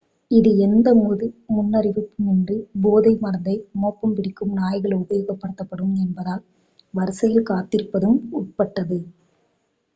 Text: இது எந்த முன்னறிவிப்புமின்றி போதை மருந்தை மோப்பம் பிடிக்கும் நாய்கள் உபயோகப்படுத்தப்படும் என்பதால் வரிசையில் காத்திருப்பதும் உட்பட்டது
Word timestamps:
இது 0.31 0.51
எந்த 0.59 0.87
முன்னறிவிப்புமின்றி 1.49 2.55
போதை 2.83 3.13
மருந்தை 3.19 3.53
மோப்பம் 3.75 4.15
பிடிக்கும் 4.15 4.53
நாய்கள் 4.53 4.97
உபயோகப்படுத்தப்படும் 4.97 5.95
என்பதால் 6.03 6.43
வரிசையில் 6.93 7.49
காத்திருப்பதும் 7.49 8.19
உட்பட்டது 8.39 8.99